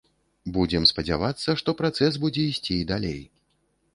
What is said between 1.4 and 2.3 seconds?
што працэс